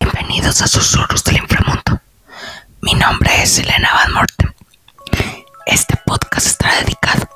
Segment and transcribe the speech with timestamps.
[0.00, 2.00] Bienvenidos a Susurros del Inframundo.
[2.80, 4.54] Mi nombre es Elena Van Morten.
[5.66, 7.28] Este podcast estará dedicado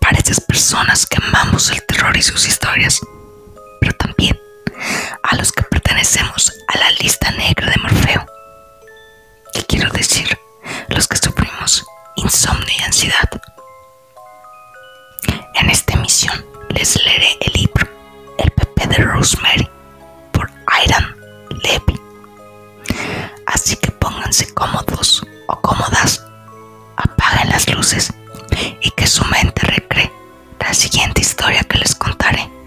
[0.00, 3.00] para esas personas que amamos el terror y sus historias,
[3.80, 4.38] pero también
[5.24, 8.26] a los que pertenecemos a la lista negra de Morfeo.
[9.52, 10.38] ¿Qué quiero decir?
[10.90, 11.84] Los que sufrimos
[12.14, 13.28] insomnio y ansiedad.
[15.54, 17.88] En esta emisión les leeré el libro
[18.38, 19.68] El Pepe de Rosemary
[20.84, 21.16] Iron
[21.62, 22.00] Levy.
[23.46, 26.24] Así que pónganse cómodos o cómodas,
[26.96, 28.12] apaguen las luces
[28.80, 30.12] y que su mente recree
[30.60, 32.57] la siguiente historia que les contaré.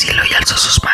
[0.00, 0.89] Vaciló y alzó sus manos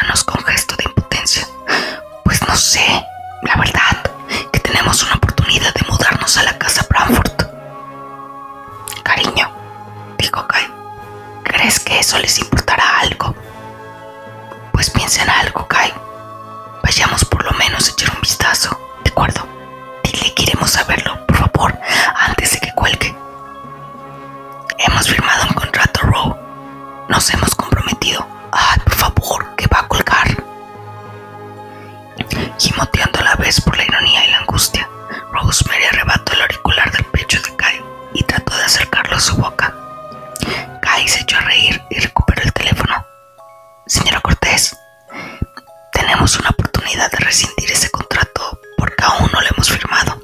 [47.27, 50.23] rescindir ese contrato porque aún no lo hemos firmado.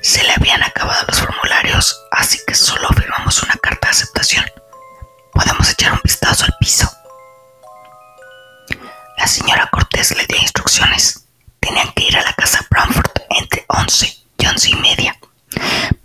[0.00, 4.44] Se le habían acabado los formularios, así que solo firmamos una carta de aceptación.
[5.32, 6.88] Podemos echar un vistazo al piso.
[9.18, 11.26] La señora Cortés le dio instrucciones.
[11.58, 15.16] Tenían que ir a la casa Bramford entre 11 y 11 y media,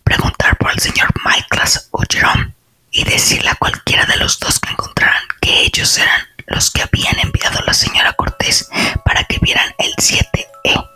[0.04, 2.52] preguntar por el señor Michaelas o Jerome
[2.90, 7.20] y decirle a cualquiera de los dos que encontraran que ellos eran los que habían
[7.20, 8.70] enviado a la señora Cortés
[9.04, 10.90] para que vieran el 7E.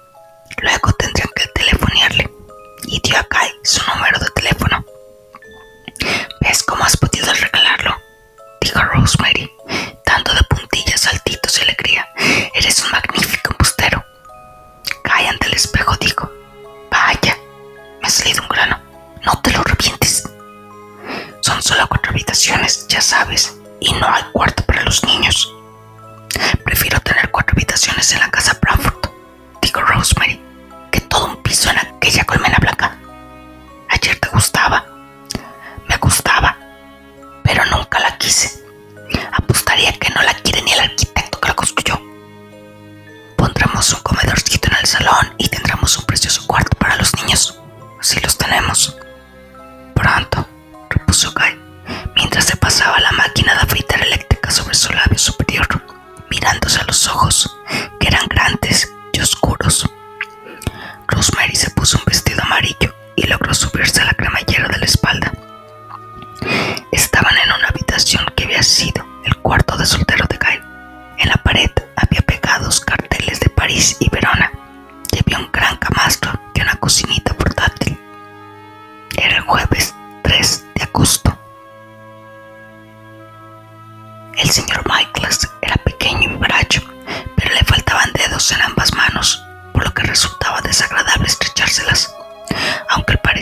[0.62, 2.30] Luego tendrían que telefonearle
[2.84, 4.86] y dio a Kai su número de teléfono.
[6.42, 7.96] ¿Ves cómo has podido regalarlo?
[8.62, 9.52] Dijo Rosemary,
[10.06, 10.59] dando de puntillas,
[57.08, 57.58] ojos,
[58.00, 59.90] que eran grandes y oscuros.
[61.08, 65.32] Rosemary se puso un vestido amarillo y logró subirse a la cremallera de la espalda.
[66.92, 70.62] Estaban en una habitación que había sido el cuarto de soltero de Guy.
[71.18, 74.52] En la pared había pegados carteles de París y Verona
[75.12, 78.00] y había un gran camastro y una cocinita portátil.
[79.18, 79.94] Era el jueves
[80.24, 81.38] 3 de agosto.
[84.38, 85.49] El señor Michaelas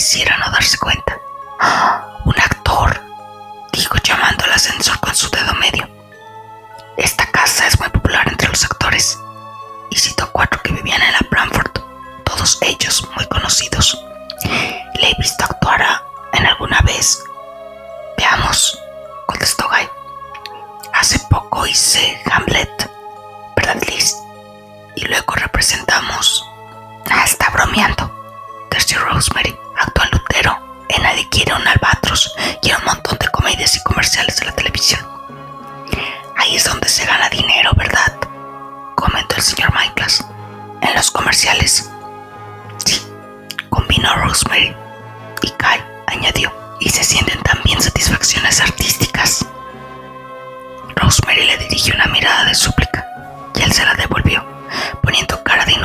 [0.08, 1.20] pareciera no darse cuenta.
[2.24, 3.04] ¡Un actor!
[3.74, 5.30] dijo llamando al ascensor con su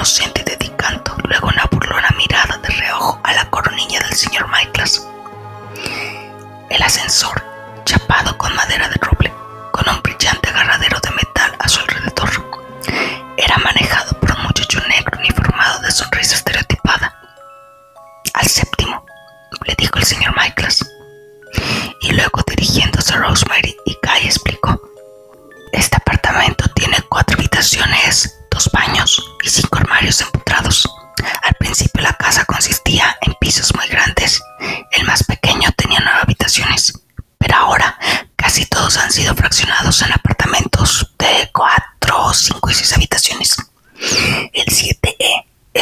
[0.02, 5.06] de inocente dedicando luego una burlona mirada de reojo a la coronilla del señor Michaels.
[6.68, 7.40] El ascensor,
[7.84, 9.11] chapado con madera de roble,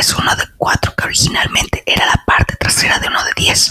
[0.01, 3.71] es uno de cuatro que originalmente era la parte trasera de uno de diez.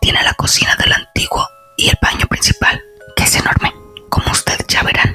[0.00, 1.46] Tiene la cocina del antiguo
[1.76, 2.82] y el baño principal,
[3.14, 3.74] que es enorme
[4.08, 5.14] como ustedes ya verán.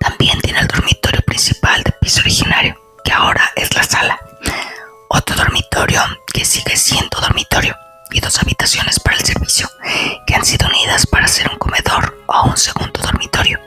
[0.00, 2.74] También tiene el dormitorio principal de piso originario,
[3.04, 4.18] que ahora es la sala.
[5.08, 6.02] Otro dormitorio
[6.34, 7.76] que sigue siendo dormitorio
[8.10, 9.70] y dos habitaciones para el servicio
[10.26, 13.60] que han sido unidas para hacer un comedor o un segundo dormitorio.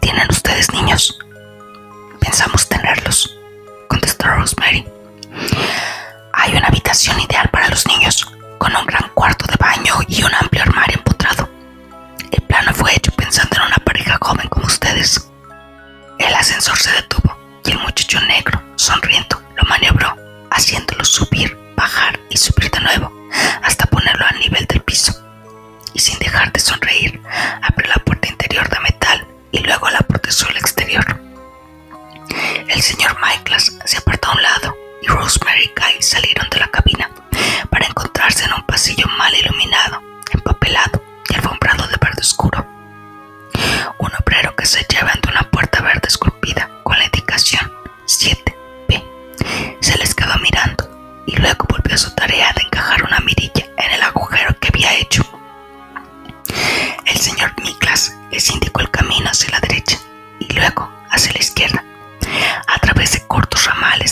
[0.00, 1.18] ¿Tienen ustedes niños?
[2.18, 3.37] Pensamos tenerlos,
[4.16, 4.86] Rosemary.
[6.32, 8.26] Hay una habitación ideal para los niños,
[8.58, 11.48] con un gran cuarto de baño y un amplio armario empotrado.
[12.30, 15.30] El plano fue hecho pensando en una pareja joven como ustedes.
[16.18, 20.16] El ascensor se detuvo y el muchacho negro, sonriendo, lo maniobró,
[20.50, 23.12] haciéndolo subir, bajar y subir de nuevo,
[23.62, 25.12] hasta ponerlo al nivel del piso.
[25.92, 27.20] Y sin dejar de sonreír,
[27.62, 31.27] abrió la puerta interior de metal y luego la puerta exterior.
[32.68, 36.68] El señor Michaels se apartó a un lado y Rosemary y Guy salieron de la
[36.70, 37.10] cabina
[37.70, 42.66] para encontrarse en un pasillo mal iluminado, empapelado y alfombrado de verde oscuro.
[43.98, 47.72] Un obrero que se lleva ante una puerta verde esculpida con la indicación
[48.06, 49.04] 7B
[49.80, 50.88] se les quedó mirando
[51.26, 54.94] y luego volvió a su tarea de encajar una mirilla en el agujero que había
[54.94, 55.22] hecho.
[57.06, 59.98] El señor Miklas les indicó el camino hacia la derecha
[60.40, 61.84] y luego hacia la izquierda,
[62.66, 64.07] a través de cortos ramales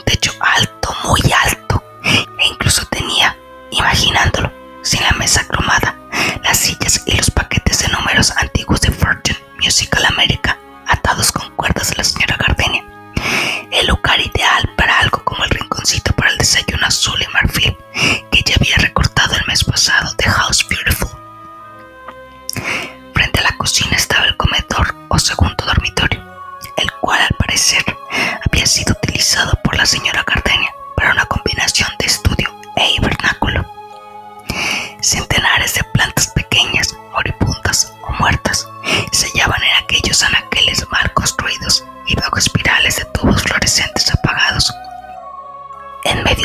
[0.00, 0.39] techo.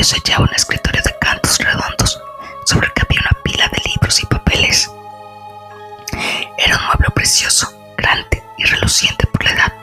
[0.05, 2.21] se hallaba un escritorio de cantos redondos
[2.65, 4.91] sobre el que había una pila de libros y papeles.
[6.59, 9.73] Era un mueble precioso, grande y reluciente por la edad.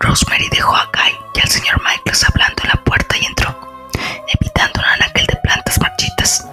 [0.00, 3.58] Rosemary dejó a Guy y al señor Michaels hablando en la puerta y entró,
[4.28, 6.44] evitando un anaquel de plantas marchitas.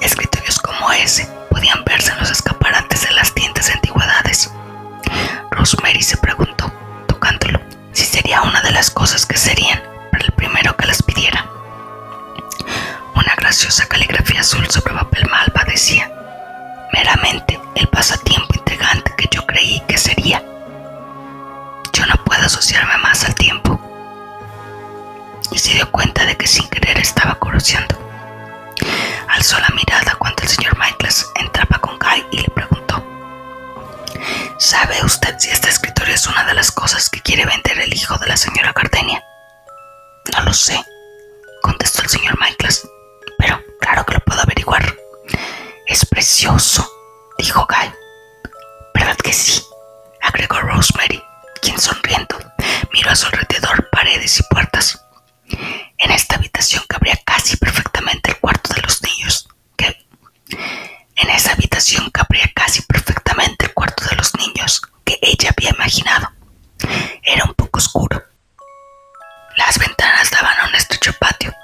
[0.00, 4.52] Escritorios como ese podían verse en los escaparates de las tiendas de antigüedades.
[5.50, 6.72] Rosemary se preguntó,
[7.08, 7.60] tocándolo,
[7.92, 9.90] si sería una de las cosas que serían
[10.20, 11.46] el primero que las pidiera.
[13.14, 16.10] Una graciosa caligrafía azul sobre papel malva decía,
[16.92, 20.42] meramente el pasatiempo intrigante que yo creí que sería.
[21.92, 23.80] Yo no puedo asociarme más al tiempo.
[25.50, 27.96] Y se dio cuenta de que sin querer estaba corociando.
[29.28, 33.04] Alzó la mirada cuando el señor Michaels entraba con Guy y le preguntó,
[34.58, 38.16] ¿sabe usted si este escritorio es una de las cosas que quiere vender el hijo
[38.18, 39.24] de la señora Cardenia?
[40.32, 40.82] No lo sé,
[41.62, 42.88] contestó el señor Michaels,
[43.38, 44.96] pero claro que lo puedo averiguar.
[45.86, 46.88] Es precioso,
[47.38, 47.92] dijo Guy.
[48.94, 49.62] ¿Verdad que sí?
[50.22, 51.22] agregó Rosemary,
[51.60, 52.38] quien sonriendo
[52.92, 55.04] miró a su alrededor paredes y puertas.
[55.98, 59.48] En esta habitación cabría casi perfectamente el cuarto de los niños.
[59.76, 60.06] Que
[61.16, 66.30] en esa habitación cabría casi perfectamente el cuarto de los niños que ella había imaginado.
[67.22, 68.22] Era un poco oscuro,
[69.66, 71.59] las ventanas daban a un estrecho patio.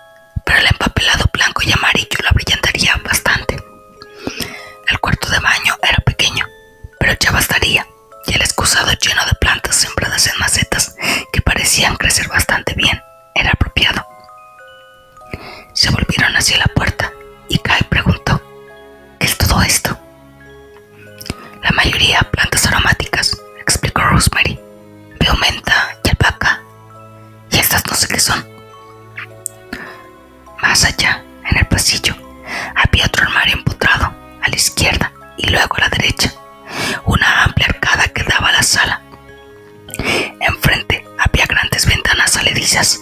[42.76, 43.00] residencias,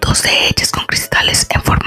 [0.00, 1.85] dos de ellas con cristales en forma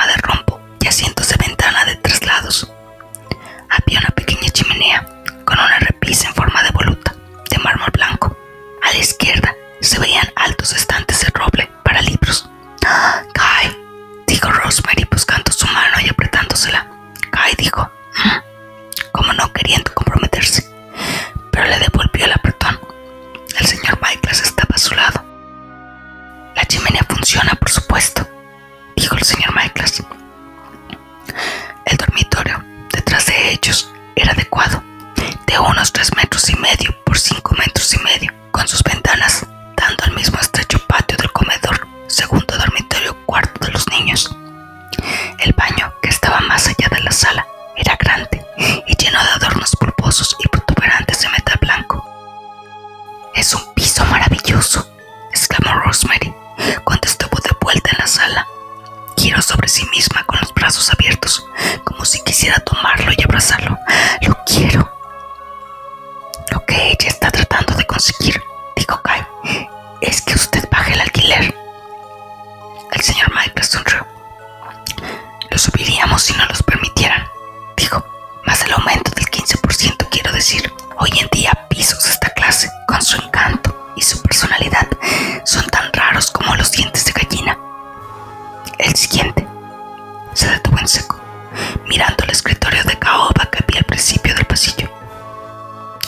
[91.88, 94.90] mirando el escritorio de caoba que había al principio del pasillo.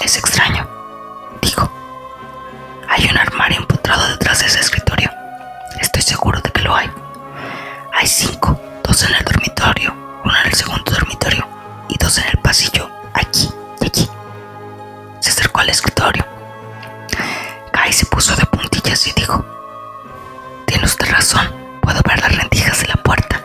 [0.04, 0.68] Es extraño,
[1.42, 1.72] dijo.
[2.90, 5.10] Hay un armario empotrado detrás de ese escritorio.
[5.80, 6.90] Estoy seguro de que lo hay.
[7.94, 9.94] Hay cinco, dos en el dormitorio,
[10.24, 11.48] uno en el segundo dormitorio
[11.90, 14.10] y dos en el pasillo, aquí y allí.
[15.20, 16.26] Se acercó al escritorio.
[17.72, 19.46] Kai se puso de puntillas y dijo,
[20.66, 21.48] tiene usted razón,
[21.82, 23.42] puedo ver las rendijas de la puerta.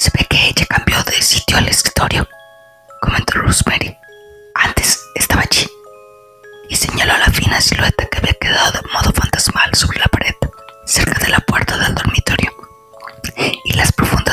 [0.00, 2.26] Se ve que ella cambió de sitio al escritorio,
[3.02, 3.94] comentó Rosemary.
[4.54, 5.68] Antes estaba allí
[6.70, 10.34] y señaló la fina silueta que había quedado de modo fantasmal sobre la pared,
[10.86, 12.50] cerca de la puerta del dormitorio,
[13.66, 14.29] y las profundas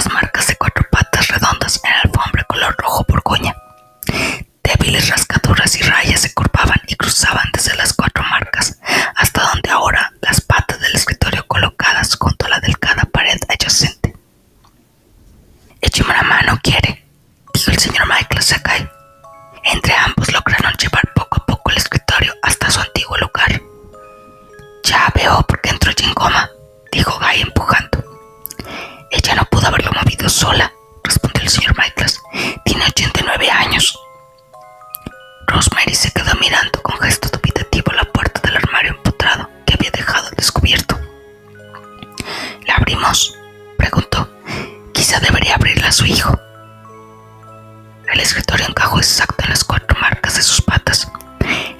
[48.18, 51.08] El escritorio encajó exacto en las cuatro marcas de sus patas.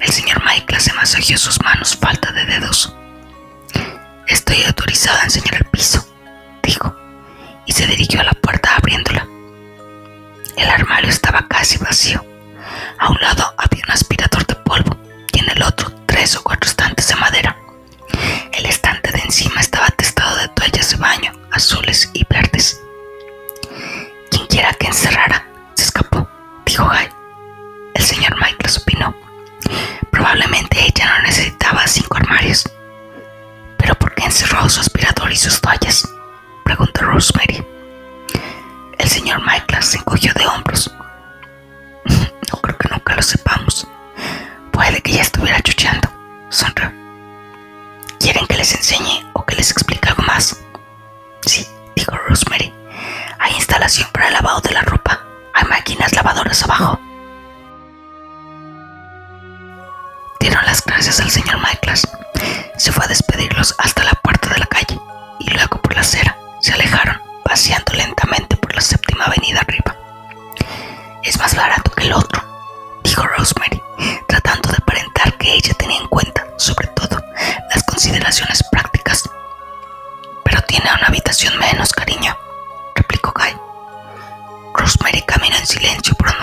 [0.00, 2.94] El señor Michael se masajeó sus manos, falta de dedos.
[4.28, 6.06] Estoy autorizada a enseñar el piso,
[6.62, 6.94] dijo,
[7.66, 9.26] y se dirigió a la puerta abriéndola.
[10.56, 12.24] El armario estaba casi vacío.
[13.00, 14.96] A un lado había un aspirador de polvo
[15.32, 17.56] y en el otro tres o cuatro estantes de madera.
[18.52, 22.80] El estante de encima estaba atestado de toallas de baño, azules y verdes.
[24.30, 26.27] Quien quiera que encerrara, se escapó,
[26.78, 27.08] dijo Guy.
[27.94, 29.14] El señor Michael opinó.
[30.10, 32.70] Probablemente ella no necesitaba cinco armarios.
[33.76, 36.08] ¿Pero por qué encerró su aspirador y sus toallas?
[36.64, 37.66] preguntó Rosemary.
[38.96, 40.90] El señor Michael se encogió de hombros.
[42.50, 43.86] No creo que nunca lo sepamos.
[44.72, 46.08] Puede que ya estuviera chucheando.
[46.48, 46.90] Sonrió.
[48.18, 50.56] ¿Quieren que les enseñe o que les explique algo más?
[51.44, 52.72] Sí, dijo Rosemary.
[53.38, 55.27] Hay instalación para el lavado de la ropa.
[55.58, 57.00] Hay máquinas lavadoras abajo.
[60.38, 62.06] Dieron las gracias al señor Michaels.
[62.76, 65.00] Se fue a despedirlos hasta la puerta de la calle
[65.40, 69.96] y luego por la acera se alejaron, paseando lentamente por la séptima avenida arriba.
[71.24, 72.40] Es más barato que el otro,
[73.02, 73.82] dijo Rosemary,
[74.28, 77.20] tratando de aparentar que ella tenía en cuenta, sobre todo,
[77.74, 79.28] las consideraciones prácticas.
[80.44, 82.38] Pero tiene una habitación menos, cariño,
[82.94, 83.67] replicó Guy.
[84.78, 86.37] Rosemary caminó en silencio por un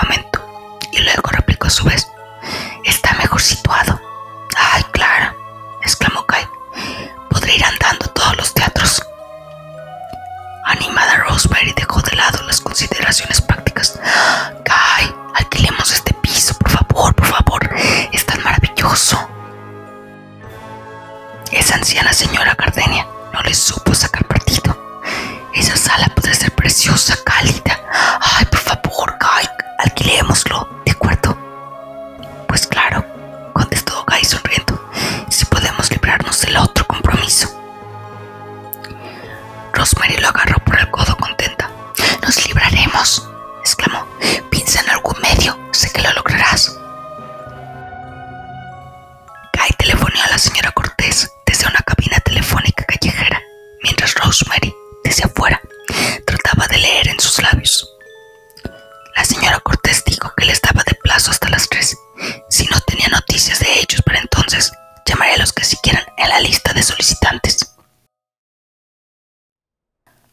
[66.46, 67.76] lista de solicitantes.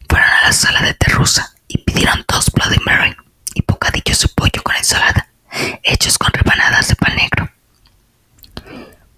[0.07, 3.15] Fueron a la sala de terrusa y pidieron dos Bloody Mary
[3.55, 5.27] y bocadillos de pollo con ensalada,
[5.81, 7.49] hechos con rebanadas de pan negro.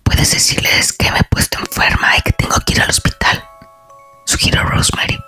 [0.03, 3.43] Puedes decirles que me he puesto enferma y que tengo que ir al hospital,
[4.25, 5.19] sugirió Rosemary.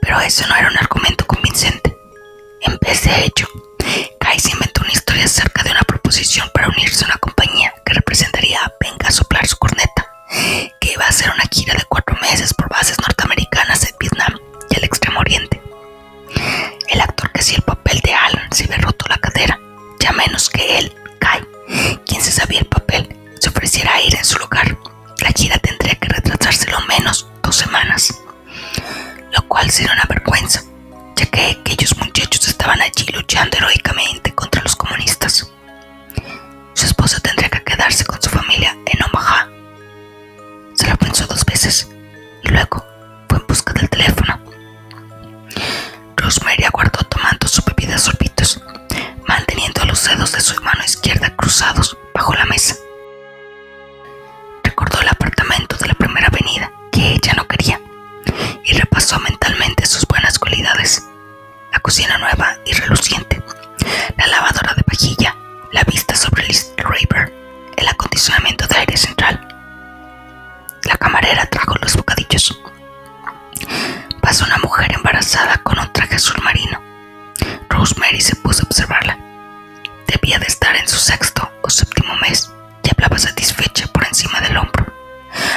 [0.00, 1.94] Pero eso no era un argumento convincente.
[2.62, 3.46] En vez de ello,
[4.18, 4.67] Kai se inventó
[33.28, 35.52] luchando heroicamente contra los comunistas.
[36.72, 39.50] Su esposa tendría que quedarse con su familia en Omaha.
[40.72, 41.90] Se lo pensó dos veces
[42.42, 42.82] y luego
[43.28, 44.40] fue en busca del teléfono.
[46.16, 48.62] Rosemary aguardó tomando su bebida a sorbitos,
[49.26, 52.76] manteniendo los dedos de su mano izquierda cruzados bajo la mesa.
[54.64, 57.78] Recordó el apartamento de la primera avenida que ella no quería
[58.64, 59.47] y repasó mentalmente.
[61.72, 63.42] La cocina nueva y reluciente,
[64.16, 65.36] la lavadora de vajilla,
[65.72, 67.32] la vista sobre el East River,
[67.76, 69.46] el acondicionamiento de aire central.
[70.84, 72.60] La camarera trajo los bocadillos.
[74.20, 76.80] Pasó una mujer embarazada con un traje azul marino.
[77.68, 79.18] Rosemary se puso a observarla.
[80.06, 82.50] Debía de estar en su sexto o séptimo mes
[82.82, 84.86] y hablaba satisfecha por encima del hombro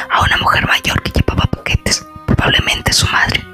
[0.09, 3.50] a una mujer mayor que llevaba paquetes, probablemente su madre.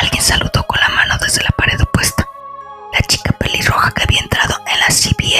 [0.00, 2.28] Alguien saludó con la mano desde la pared opuesta.
[2.92, 5.37] La chica pelirroja que había entrado en la CBS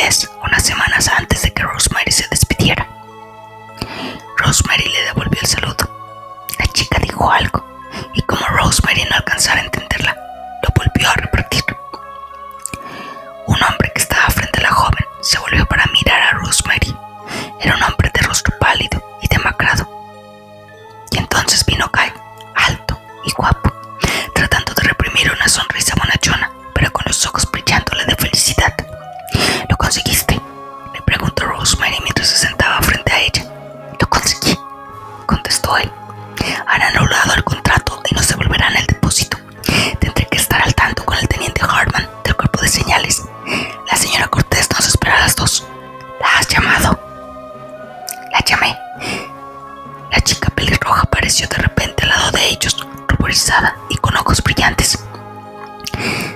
[51.46, 54.98] de repente al lado de ellos, ruborizada y con ojos brillantes.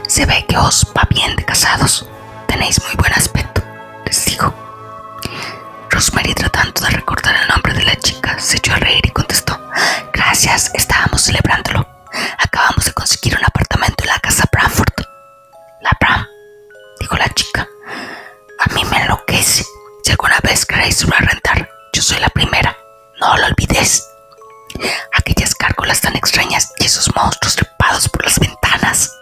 [0.06, 2.06] Se ve que os va bien de casados.
[2.46, 3.62] Tenéis muy buen aspecto,
[4.04, 4.54] les digo.
[5.90, 9.60] Rosemary, tratando de recordar el nombre de la chica, se echó a reír y contestó:
[10.12, 11.86] Gracias, estábamos celebrándolo.
[12.38, 15.04] Acabamos de conseguir un apartamento en la casa Bramford.
[15.80, 16.26] La Bram,
[17.00, 17.66] dijo la chica.
[18.60, 19.64] A mí me enloquece.
[20.04, 22.76] Si alguna vez queréis ir rentar, yo soy la primera.
[23.20, 24.11] No lo olvides.
[25.12, 29.21] Aquellas gárgolas tan extrañas y esos monstruos trepados por las ventanas.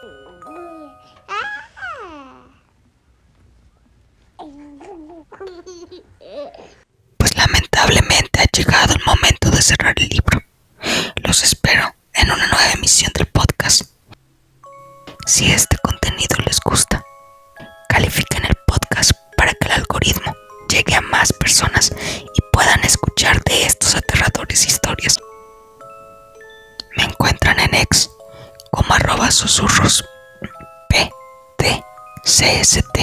[32.40, 32.98] PTCST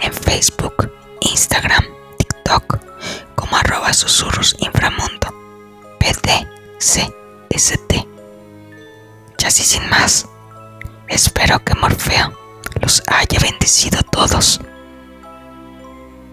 [0.00, 0.90] en Facebook,
[1.20, 1.84] Instagram,
[2.16, 2.78] TikTok
[3.34, 5.28] como arroba susurros inframundo
[6.00, 7.12] PTCST.
[9.36, 10.26] Ya así sin más,
[11.08, 12.32] espero que Morfeo
[12.80, 14.60] los haya bendecido todos.